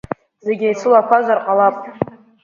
[0.45, 1.75] Зегь еицылақәазар ҟалап.